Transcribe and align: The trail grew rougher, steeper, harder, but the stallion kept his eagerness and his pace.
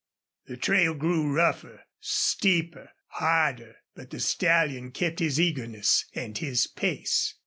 The 0.47 0.57
trail 0.57 0.95
grew 0.95 1.31
rougher, 1.31 1.83
steeper, 1.99 2.89
harder, 3.05 3.75
but 3.93 4.09
the 4.09 4.19
stallion 4.19 4.89
kept 4.89 5.19
his 5.19 5.39
eagerness 5.39 6.05
and 6.15 6.35
his 6.39 6.65
pace. 6.65 7.35